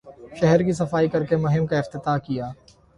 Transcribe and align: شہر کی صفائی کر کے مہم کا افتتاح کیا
شہر 0.39 0.63
کی 0.63 0.71
صفائی 0.71 1.07
کر 1.07 1.25
کے 1.25 1.35
مہم 1.37 1.65
کا 1.65 1.77
افتتاح 1.79 2.17
کیا 2.17 2.51